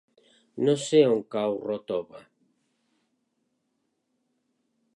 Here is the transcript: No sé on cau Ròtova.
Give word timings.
No 0.67 0.73
sé 0.83 1.01
on 1.09 1.19
cau 1.35 1.59
Ròtova. 1.67 2.23